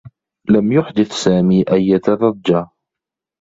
[0.49, 2.69] لم يحدث سامي أيّة ضجّة.